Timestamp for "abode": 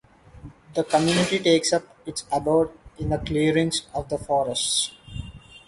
2.31-2.71